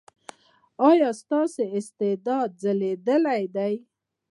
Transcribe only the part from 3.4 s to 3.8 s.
دی؟